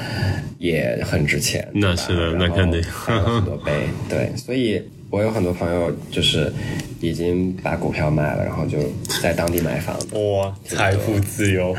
[0.59, 1.67] 也很值钱。
[1.73, 3.73] 那是的那肯定翻了很多倍。
[4.07, 4.83] 对，所以
[5.15, 6.53] 我有很多朋友就是
[7.01, 8.79] 已经把股票卖了，然后就
[9.23, 11.73] 在当地买房，哇，财富自由。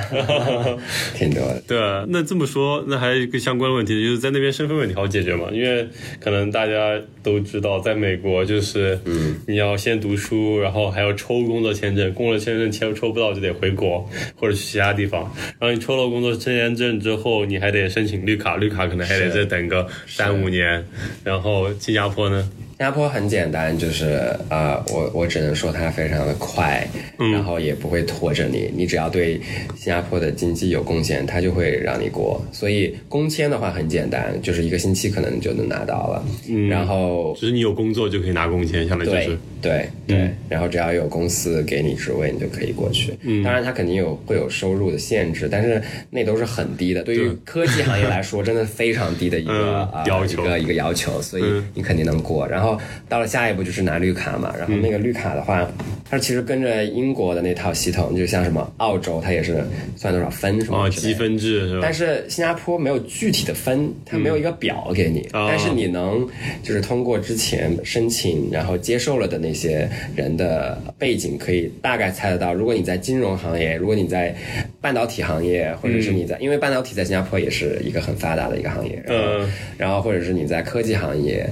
[1.13, 1.61] 挺多的。
[1.67, 5.49] 对啊，那这么说，那还有一个相关的问题，就是在那边身份问题好解决吗？
[5.51, 5.85] 因为
[6.21, 15.29] 可能大家都知道，在美国就是，嗯，你要先读书，然后还要抽工作签证，工作签证签抽不到就得回国或者去其他地方。
[15.59, 20.85] 然后你抽了工作签证之后，你还得申请绿卡，绿卡可能还得再等个三五年。
[21.25, 22.49] 然后新加坡呢？
[22.77, 26.85] 新加坡很简单，就是呃，我我只能说它非常的快，
[27.31, 29.39] 然后也不会拖着你，你只要对
[29.77, 32.45] 新加坡的经济有贡献，它就会让你过。
[32.51, 36.25] 所以工签的话很简单，就是一个星期可能就能拿到了，
[36.69, 39.37] 然后就是你有工作就可以拿工签，相当于就对是。
[39.61, 43.17] 对对，然后只要有公司给你职位，你就可以过去。
[43.43, 47.01] 当然，它肯定有会有收入的限制，但是那都是很低的。
[47.01, 52.47] 对于科技行业来说， 真的非常低的一个、嗯啊要求一个一个要求，所以你肯定能过。
[52.47, 52.64] 然后
[53.09, 55.67] 到了下一步就是拿绿卡嘛，然后那个绿卡的话，
[56.09, 59.63] 它其实跟着英国的那套系统，就像什么澳洲，它也是
[59.97, 61.93] 算多少分什么的积分制是吧但？
[61.93, 66.27] 是新加坡没有具体的分，它没有一个表给你，哦但是你能
[66.61, 72.53] 就是通过之前申请然后接受了的那些人的背景，可以大概猜得到。
[72.53, 74.35] 如果你在金融行业，如果你在
[74.81, 81.47] 半导体行业，或者是你在，因为半导体在新加坡也是一个很发达的一个行业，嗯然后或者是你在科技行业，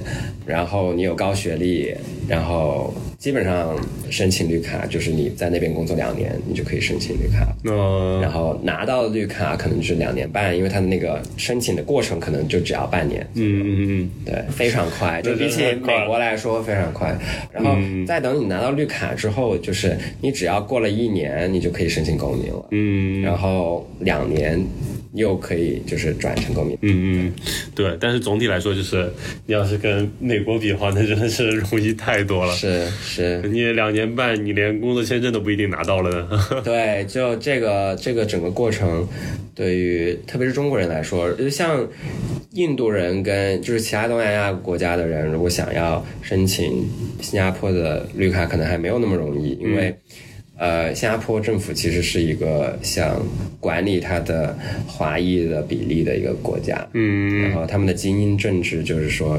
[0.46, 1.94] 然后你有高学历，
[2.28, 3.76] 然后基本上
[4.10, 7.46] 申请绿卡就是你在那边工作两年，你就可以申请绿卡。
[7.64, 17.16] 嗯然后拿到绿卡可能就是两年半，因为它的那个申请的过程可能就只要半年，嗯嗯嗯对，非常快，就比起美国来说非常快。
[17.52, 24.62] 然后再等你拿到绿卡之后，就是你只要过了一年，你就可以申请公民了，嗯然后两年
[25.14, 26.76] 又可以就是转成公民。
[26.82, 27.32] 嗯嗯，
[27.74, 27.96] 对。
[28.00, 29.10] 但是总体来说，就是
[29.46, 32.52] 你要是跟美国比的话，那真的是 容易太多了。
[32.54, 36.28] 是是，你两年半，你连工作签证都不一定拿到了呢。
[36.64, 39.06] 对，就这个这个整个过程，
[39.54, 41.86] 对于特别是中国人来说，就像
[42.52, 46.88] 印度人跟就是其他东南亚国家的人，如果想要申请
[47.20, 49.94] 新加坡的绿卡，可能还没有那么容易，因为。
[50.56, 53.20] 呃，新加坡政府其实是一个想
[53.58, 59.36] 管理它的华裔的比例的一个国家，嗯然后他们的精英政治就是说，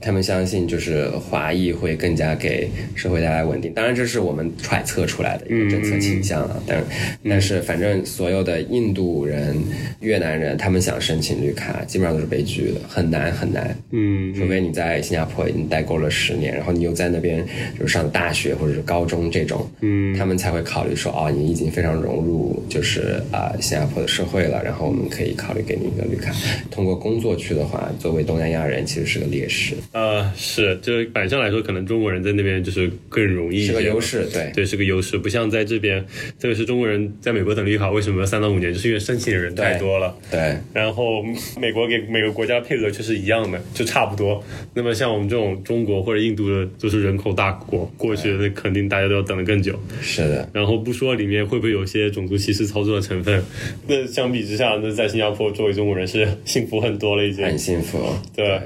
[0.00, 3.72] 他们相信就是华裔会更加给社会带来稳定。
[3.72, 6.62] 当然，这是我们揣测出来的一个政策倾向啊。
[6.66, 6.82] 但
[7.28, 9.56] 但是反正所有的印度人、
[10.00, 13.76] 越南人，他们想申请绿卡，基本上都是被拒的，很难很难。
[13.90, 17.44] 嗯除非你在新加坡已经待够了十年，然后你又在那边
[17.78, 26.32] 就是上大学或者是高中这种，嗯，他们才会考虑说，哦，你已经非常融入就是啊、新加坡的社会了，然后我们可以考虑给你一个绿卡。
[26.70, 29.74] 通过工作去的话，作为东南亚人其实是个劣势。
[29.92, 36.00] 呃，是，就是板上来说，可能中国人在那边就是更容易一些，是个优势，对，对，是个优势，不像在这边，
[36.38, 38.72] 特别是中国人在美国等绿卡，为什么三到五年？
[38.72, 40.16] 就是因为申请的人太多了。
[40.30, 41.24] 对，然后
[41.60, 44.40] 美国给每个国家配额却是一样的，就差不多。
[44.74, 49.76] 那么像我们这种中国或者印度的，都是人口大国，过去那肯定大家都要等得更久。
[50.00, 50.48] 是的。
[50.52, 53.42] 然后不说里面会不会有些种族歧视操作的成分，
[53.88, 57.98] 那相比之下，那在新加坡作为中国人是幸福很多了，已经很幸福。
[58.36, 58.60] 对。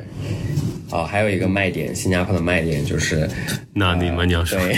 [0.94, 3.28] 哦，还有一个卖点，新加坡的卖点就是，
[3.72, 4.76] 那你们要说，对，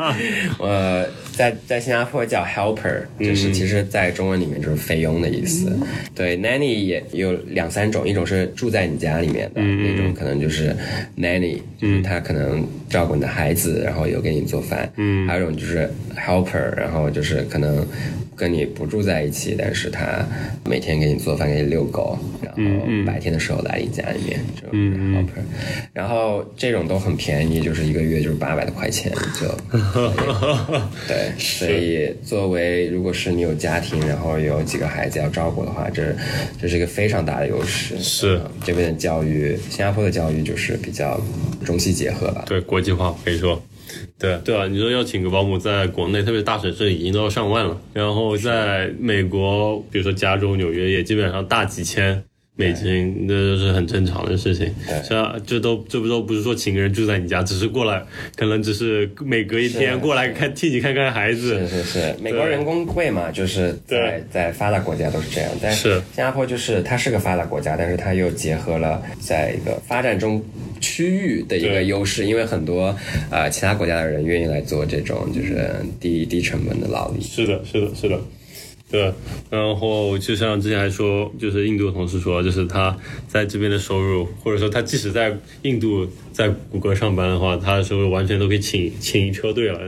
[0.58, 5.70] 呃，在在新加坡叫 helper，就是其实，在中文里面就是菲佣的意思。
[6.14, 10.74] 对，nanny 也有两三种，一种是住在你家里面的那种，可能就是
[11.18, 14.90] nanny，嗯，他可能照顾你的孩子，然后有给你做饭。
[14.96, 17.86] 嗯，还有一种就是 helper，然后就是可能。
[18.40, 20.26] 跟你不住在一起，但是他
[20.64, 22.62] 每天给你做饭，给你遛狗，然后
[23.06, 25.42] 白天的时候来你家里面，就 helper，
[25.92, 29.46] 然后这种都很便宜，就是一个月就是八百多块钱就，
[31.06, 36.16] 对，所以作为如果是你有家庭，然后有几个孩子要照顾的话，这
[36.58, 37.98] 这是一个非常大的优势。
[37.98, 41.20] 是这边的教育，新加坡的教育就是比较
[41.62, 42.44] 中西结合吧？
[42.46, 43.62] 对，国际化可以说。
[44.20, 52.22] 对对啊，你说要请个保姆，在国内特别大城市已经都要上万了，然后在美国，比如说加州、纽约，也基本上大几千。
[52.56, 54.70] 美金，那都是很正常的事情。
[55.02, 58.02] 是啊，这都这不都不是说请个人住在你家，只是过来，
[58.36, 61.66] 可能只是每隔一天过来看替你看看孩子。
[61.66, 65.50] 是是是，美国人工贵嘛，就是在在发达国家都是这样。
[65.62, 70.44] 但是新加坡就是它是个发达国家，但是它又结合了在一个发展中
[70.82, 72.94] 区域的一个优势，因为很多
[73.30, 77.22] 呃其他国家的人愿意来做这种就是低低成本的劳力。
[77.22, 78.20] 是的，是的，是的。
[78.90, 79.12] 对，
[79.48, 82.96] 然后就像之前还说，就是印度的同事说，就是他
[83.28, 89.78] 在这边的收入，或者说他即使在印度在谷歌上班的话，他的收入完全都可以请请车队了，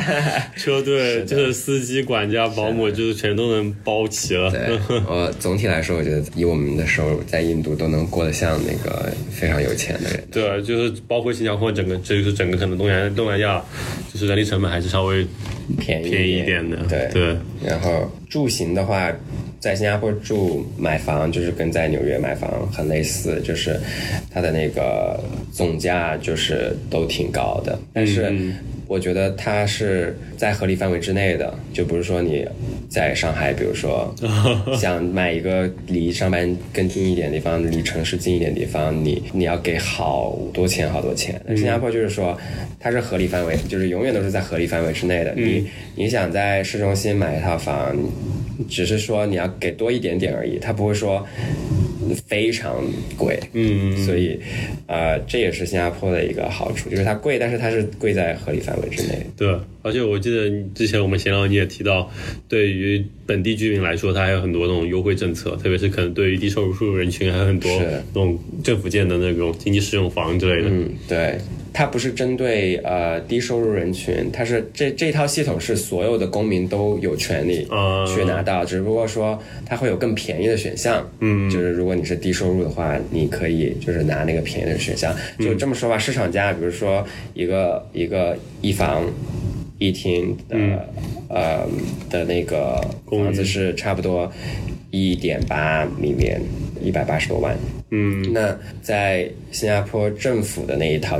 [0.56, 4.52] 车队就是司机、管家、保姆，就是全都能包齐了。
[5.06, 10.24] 我总体来说，我觉得以我们的收入，在印度都能过得像那个非常有钱的人。
[10.30, 13.62] 对，就是包括新加坡整个，这就是整个可能东南东南亚，
[14.12, 15.26] 就是人力成本还是稍微
[15.78, 16.76] 便宜便宜一点的。
[16.88, 18.10] 对对，然后。
[18.30, 19.12] 住行的话，
[19.60, 23.78] 在新加坡住买房就是跟在纽约买房很类似，就是
[24.30, 28.52] 它的那个总价就是都挺高的，但是。
[28.90, 32.44] 我觉得它是在合理范围之内的，就不是说你
[32.88, 34.12] 在上海，比如说
[34.76, 41.40] 想买一个离上班更近一点的地方，离城市近一点的地方，你你要给好多钱好多钱。
[41.50, 42.36] 新加坡就是说
[42.80, 45.32] 它是合理范围，就是永远都是在合理范围之内的。
[45.36, 47.96] 你你想在市中心买一套房，
[48.68, 51.24] 只是说你要给多一点点而已，它不会说。
[52.14, 52.84] 非常
[53.16, 54.38] 贵，嗯，所以，
[54.86, 59.26] 呃，这也是新加坡的一个好处，就是它贵，但是它是贵在合理范围之内。
[59.36, 59.48] 对，
[59.82, 62.10] 而且我记得之前我们闲聊你也提到，
[62.48, 67.70] 对于本地居民来说，它还有很多那种优惠政策，特别是可能对于低收入人群，还有很多
[68.12, 70.68] 那种政府建的那种经济适用房之类的。
[70.70, 71.38] 嗯，对。
[71.72, 77.66] 它不是针对呃低收入人群，它是这这套系统是所有的公民都有权利
[78.06, 89.04] 去拿到，只不过说它会有更便宜的选项，嗯，就是如果你是低收入的话，你可以就是拿那个便宜的选项，就这么说吧，市场价，比如说一个一个一房
[89.78, 90.56] 一厅的
[91.28, 91.66] 呃
[92.10, 94.30] 的那个房子是差不多
[94.90, 96.40] 一点八米面，
[96.82, 97.56] 一百八十多万。
[97.92, 101.18] 嗯，那在新加坡政府的那一套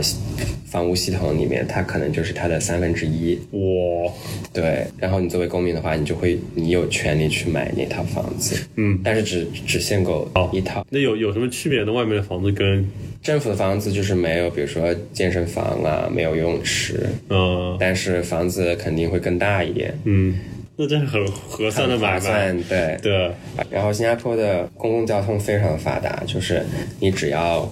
[0.66, 3.36] 房屋系统里面，它可能就是它的三分之一。
[3.50, 4.12] 哇，
[4.52, 4.86] 对。
[4.96, 8.56] 然后你作为公民的话，你就会你有权利去买那套房子。
[8.76, 10.86] 嗯，但是只只限购一套。
[10.90, 11.92] 那有有什么区别呢？
[11.92, 12.88] 外面的房子跟
[13.20, 17.04] 政府的房子就是没有，比如说健身房啊，没有游泳池。
[17.28, 19.92] 嗯，但是房子肯定会更大一点。
[20.04, 20.38] 嗯。
[20.82, 23.30] 那真是很合算的买卖，对对。
[23.68, 26.64] 然后新加坡的公共交通非常发达，就是
[27.00, 27.70] 你只要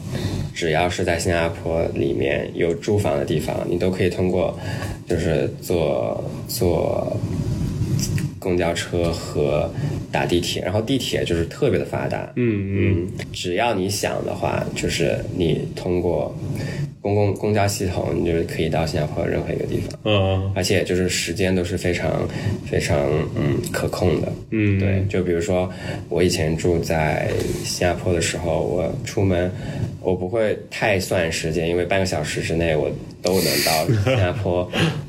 [0.54, 4.54] 只要是在新加坡里面有住房的地方，你都可以通过
[5.08, 7.16] 就是坐坐
[8.38, 9.70] 公交车和
[10.10, 16.34] 打地铁，然后地铁就是特别的发达，嗯嗯，只要你想的话，就是你通过。
[17.00, 22.28] 公共公交系统，你就是可以到新加坡任何一个地方，嗯，而且就是时间都是非常
[22.66, 22.98] 非常
[23.36, 25.70] 嗯可控的，嗯，对，就比如说
[26.08, 27.30] 我以前住在
[27.64, 29.50] 新加坡的时候，我出门
[30.02, 32.90] 我不会太算时间，因为半个小时之内我
[33.22, 34.68] 都能到新加坡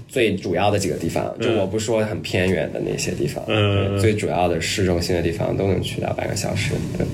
[0.10, 7.06] 最主要的几个地方，就我不说很偏远的那些地方，嗯最主要的市中心的地方都能去到半个小时，对，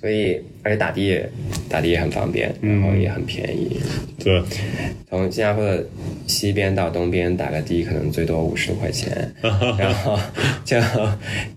[0.00, 1.28] 所以而且打的也
[1.68, 3.78] 打的也很方便，然后也很便宜，
[4.22, 4.42] 对，
[5.08, 5.84] 从新加坡的
[6.26, 9.32] 西边到东边打个的可能最多五十多块钱，
[9.78, 10.18] 然后
[10.64, 10.76] 就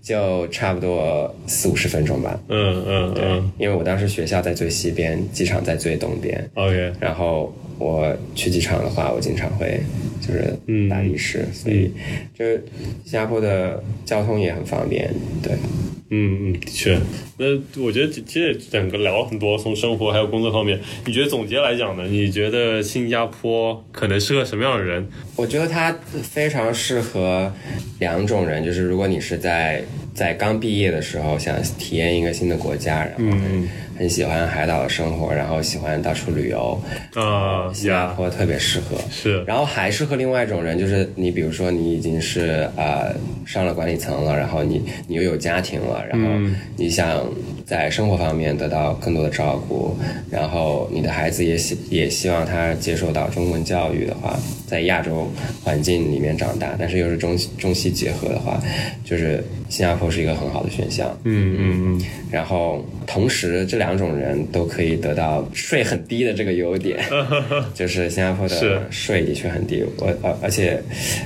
[0.02, 3.24] 就差不多四五十分钟吧，嗯嗯对
[3.58, 9.80] 因为我当时学校在最西边，机场在最东边，，OK，然后我去机场的话，我经常会
[10.20, 10.54] 就是
[10.88, 11.92] 打的士，所以
[12.34, 12.64] 就是
[13.04, 15.12] 新加坡的交通也很方便，
[15.42, 15.52] 对。
[16.08, 16.96] 嗯嗯，的确。
[17.36, 17.46] 那
[17.82, 22.06] 我觉得其实整个聊了很多，从生活还有工作方面，你觉得总结来讲呢？
[22.06, 25.04] 你觉得新加坡可能适合什么样的人？
[25.34, 27.52] 我觉得它非常适合
[27.98, 29.82] 两种人，就是如果你是在
[30.14, 33.68] 在刚毕业的时候想体验一个新的国家，然后很、
[33.98, 36.80] 很喜欢海岛的生活，然后喜欢到处旅游，
[37.14, 38.96] 啊新加，坡特别适合。
[39.10, 43.14] 是，然后还适合另外一种人，就是你比如说你已经是呃
[43.46, 46.28] 上了管理层了，然后你你又有家庭了，然后
[46.76, 47.24] 你想
[47.66, 49.96] 在生活方面得到更多的照顾，
[50.30, 54.38] 然后你的孩子也希也希望他接受到中文教育的话，
[54.68, 55.28] 在亚洲
[55.64, 58.62] 环境里面长大，但是又是中西中西结合的话，
[59.04, 61.08] 就是新加坡是一个很好的选项。
[61.24, 67.00] 嗯嗯嗯，然后同时这两种人都可以得到税很低的这个优点，
[67.74, 70.80] 就是新加坡的税的确很低，我而而且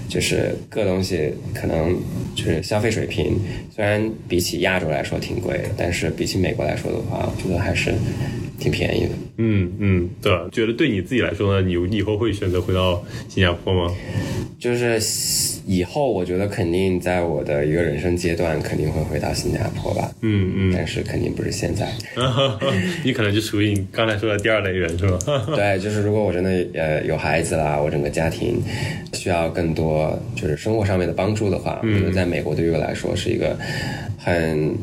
[0.08, 1.94] 就是各东西可能
[2.34, 3.38] 就是消费水平
[3.74, 7.92] 虽然比起亚洲来说挺贵的，但是比起美国来说的话，我觉得还是
[8.58, 9.10] 挺便宜的。
[9.42, 13.92] 嗯嗯，对，觉得对你自己来说呢，你以后会选择回到新加坡吗？
[14.58, 15.00] 就是
[15.66, 21.90] 以后我觉得肯定在我的一个人生阶段肯定会回到新加坡吧，嗯嗯，但是肯定不是现在。
[23.02, 25.18] 你可能就属于你刚才说的第二类人是吧？
[25.56, 28.62] 对，就是如果我真的呃有孩子啦，我整个家庭
[29.14, 33.58] 需要更多就是生活上面的帮助的话，我觉得在美国对于我来说是一个
[34.22, 34.76] 很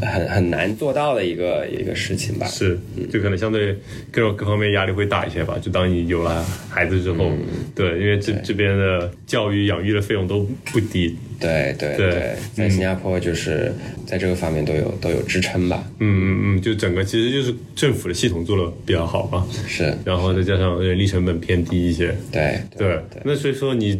[0.00, 2.46] 很很难做到的一个一个事情吧。
[2.46, 2.78] 是，
[3.10, 3.76] 就可能相对
[4.10, 5.58] 各种各方面压力会大一些吧。
[5.60, 7.30] 就当你有了孩子之后，
[7.74, 11.16] 对，因为这这边的教育养育的费用都不低。
[11.40, 13.72] 对对对在新加坡就是
[14.06, 15.84] 在这个方面都有都有支撑吧。
[16.00, 22.14] 嗯嗯嗯，就整个其实就是政府的系统做的比较好嘛，是，然后再加上人力成本偏低一些。
[22.32, 23.98] 对对，那所以说你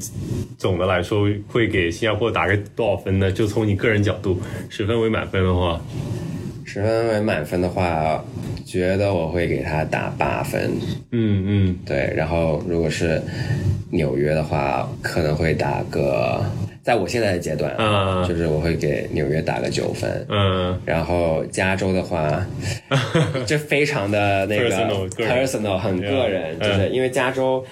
[0.57, 3.31] 总的来说会给新加坡打个多少分呢？
[3.31, 5.81] 就从你个人角度，十分为满分的话，
[6.65, 8.25] 十分为满分的话，
[8.65, 10.73] 觉得我会给他打八分。
[11.13, 13.23] 嗯嗯对，然后如果是
[13.91, 16.45] 纽约的话，可能会打个，
[16.89, 20.25] 在我现在的阶段啊就是我会给纽约打个九分。
[20.31, 22.43] 嗯然后加州的话，
[23.47, 27.63] 这非常的那个 Personal，很个人就是嗯因为加州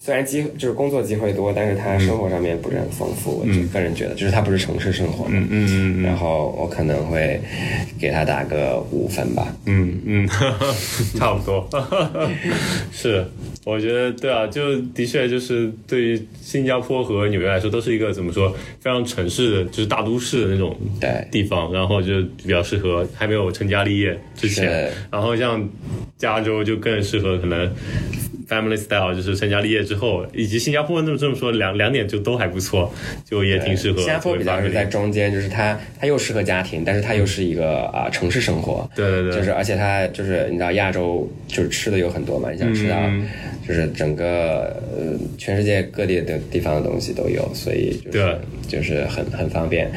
[0.00, 3.44] 虽然机就是工作机会多，但是他生活上面不是很丰富。
[3.46, 5.30] 我个人觉得，就是他不是城市生活嘛。
[5.32, 7.40] 嗯嗯嗯然后我可能会
[8.00, 9.46] 给他打个五分吧。
[9.66, 10.28] 嗯嗯，
[11.16, 11.68] 差不多，
[12.92, 13.24] 是，
[13.66, 18.48] 我觉得对啊，就的确就是对于新加坡和纽约来说，都是一个怎么说
[18.78, 20.78] 非常城市的，就是大都市的那种
[21.32, 25.68] 地方，然后就比较适合还没有成家立业之前，然后像
[26.16, 27.68] 加州就更适合可能。
[28.48, 32.92] Family style 就是成家立业之后，以及新加坡那么这么说两两点就都还不错，
[33.24, 33.98] 就也挺适合。
[33.98, 38.88] 新加坡比较是在中间，就是它它又适合家庭，但是它又是一个啊、城市生活。
[38.94, 43.28] 对对对，就是而且它就是你知道亚洲就是吃的有很多嘛，你想吃到嗯
[43.66, 48.38] 就是整个呃全世界各地的地方的东西都有，所以就是对
[48.68, 49.90] 就是很很方便，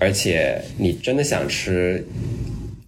[0.00, 2.04] 而且你真的想吃。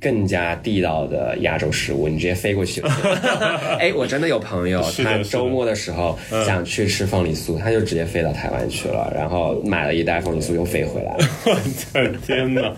[0.04, 2.96] 更加地道的亚洲食物，你直接飞过去就行。
[3.80, 11.28] 哎，我真的有朋友，他周末的时候想去吃凤梨酥，他就直接飞到台湾去了，然后买了一袋凤梨酥又飞回来了。
[11.94, 12.70] 我 的天哪！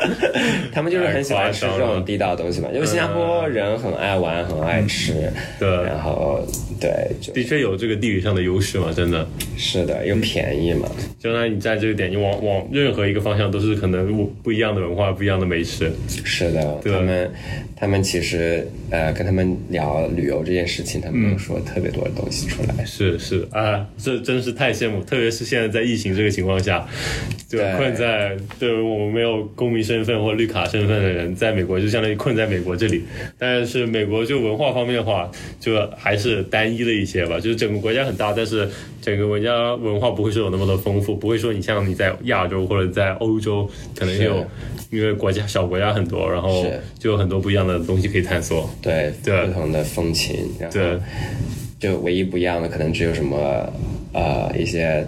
[0.70, 6.40] 他们就是很喜欢吃这种地道的东西嘛，因为新加坡人很爱玩，很爱吃，对然后
[6.78, 6.90] 对，
[7.32, 9.26] 的确有这个地理上的优势嘛，真的。
[9.56, 10.88] 是的，又便宜嘛，
[11.20, 15.90] 相当于你在这个点，你往往任何一个方向都是可能不不一样的文化，不一样的美食。
[16.24, 17.30] 是的，对他们
[17.76, 22.84] 他们其实呃跟他们聊旅游这件事情，他们能说特别多的东西出来。
[22.84, 26.86] 是是啊，这真是太羡慕，特别是现在在疫情这个情况下，
[27.48, 33.04] 就对困在对我们没有公民身份或绿卡身份的人，在美国就相当于困在美国这里。
[33.38, 35.30] 但是美国就文化方面的话，
[35.60, 38.68] 就还是单一了一些吧，就是整个国家很大，但是
[39.08, 44.44] 整个文家文化不会说有那么的丰富，不会说你像你在亚洲或者在欧洲可能有，
[44.90, 48.68] 因为国家小国家很多，然后是就有很多不一样的东西可以探索。
[48.82, 50.98] 对，对不同的风情，然后对
[51.80, 53.72] 就唯一不一样的可能只有什么
[54.12, 55.06] 呃一些。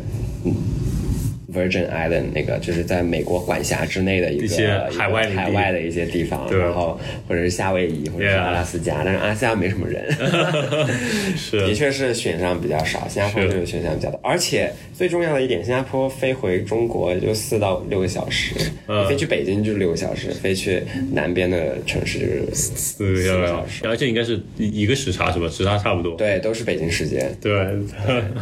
[1.52, 6.58] 嗯 Virgin Island 那个就是在美国管辖之内的一个一些海外海外的一些地方，对。
[6.58, 6.98] 然后
[7.28, 10.04] 或者是夏威夷或者是阿拉斯加，但是阿拉斯加没什么人，
[11.66, 18.54] 的确是选项比较少，新加坡是这个选项比较多，而且最重要的一点，新加坡飞回中国也就四到六个小时，
[18.86, 19.08] 嗯。
[19.08, 20.82] 飞去北京就是六个小时，飞去
[21.12, 25.48] 南边的城市就是四个小小时，时而且应该是一个时差是吧？
[25.48, 26.14] 时差差不多。
[26.16, 27.50] 对，都是北京时间，对，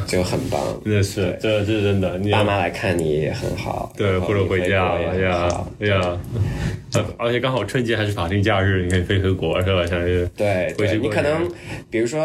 [0.06, 0.60] 就很棒。
[0.84, 2.18] 真的是，这这是真的。
[2.18, 6.18] 你爸妈来看你也很好，对，或者回回家，呀好，哎呀，
[6.94, 9.86] 呃而且刚好春节还是法定假日，你可以飞回国是吧？
[9.86, 11.48] 相当于对对，回去你可能
[11.90, 12.24] 比如说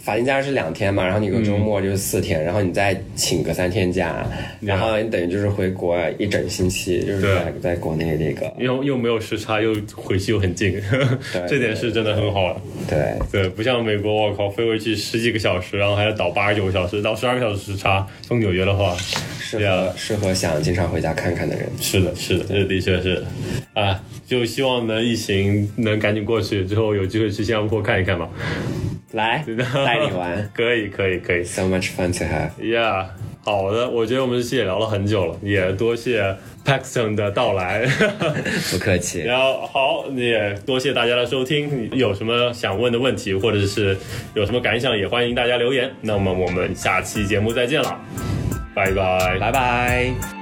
[0.00, 4.24] 法定假日是两天嘛，然后你个周末就是四天，然后你再请个三天假，
[4.60, 8.52] 然后你等于就是回国一整星期，就是在在国内那个。
[8.58, 10.80] 又又没有时差，又回去又很近，
[11.48, 12.48] 这点是真的很好。
[12.48, 12.62] 了。
[12.88, 13.14] 对。
[13.32, 18.06] 对，不像美国，我靠，飞回去十几个小时，然后还要倒八十九个小时，倒十二个小时时差。
[18.22, 18.96] 从纽约的话，
[19.58, 21.68] 适对啊合适合想经常回家看看的人。
[21.80, 23.24] 是的，是的，这的确是，
[23.74, 28.28] 啊，就希望能疫情能赶紧过去，之后有机会去新加坡看一看吧。
[29.12, 31.44] 来带你玩 可以，可以，可以。
[31.44, 32.50] ，so much fun to have。
[32.60, 33.06] Yeah，
[33.44, 36.34] 好的，我觉得我们这期也聊了很久了，也多谢
[36.64, 37.86] Paxton 的到来。
[38.72, 41.88] 不客气，然后好，也多谢大家的收听。
[41.92, 43.96] 有什么想问的问题，或者是
[44.34, 45.88] 有什么感想，也欢迎大家留言。
[46.00, 48.00] 那么我们下期节目再见了，
[48.74, 49.38] 拜拜。
[49.38, 50.33] 拜拜。